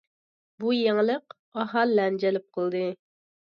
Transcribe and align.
بۇ 0.63 0.73
يېڭىلىق 0.75 1.37
ئاھالىلەرنى 1.65 2.25
جەلپ 2.25 2.51
قىلدى. 2.59 2.85